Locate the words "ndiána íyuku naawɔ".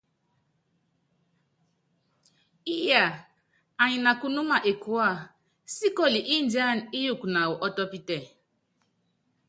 6.45-7.55